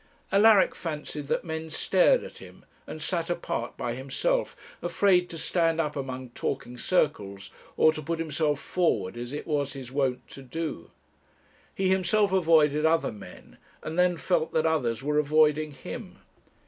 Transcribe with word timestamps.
Alaric 0.31 0.73
fancied 0.73 1.27
that 1.27 1.43
men 1.45 1.69
stared 1.69 2.23
at 2.23 2.39
him, 2.39 2.65
and 2.87 3.03
sat 3.03 3.29
apart 3.29 3.77
by 3.77 3.93
himself, 3.93 4.57
afraid 4.81 5.29
to 5.29 5.37
stand 5.37 5.79
up 5.79 5.95
among 5.95 6.31
talking 6.31 6.75
circles, 6.75 7.51
or 7.77 7.93
to 7.93 8.01
put 8.01 8.17
himself 8.17 8.59
forward 8.59 9.15
as 9.15 9.31
it 9.31 9.45
was 9.45 9.73
his 9.73 9.91
wont 9.91 10.27
to 10.29 10.41
do. 10.41 10.89
He 11.75 11.89
himself 11.89 12.31
avoided 12.31 12.83
other 12.83 13.11
men, 13.11 13.59
and 13.83 13.93
then 13.99 14.17
felt 14.17 14.53
that 14.53 14.65
others 14.65 15.03
were 15.03 15.19
avoiding 15.19 15.69
him. 15.69 16.17